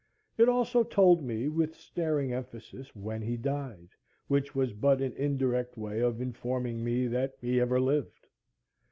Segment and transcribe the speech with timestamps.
[0.35, 3.89] It also told me, with staring emphasis, when he died;
[4.29, 8.25] which was but an indirect way of informing me that he ever lived.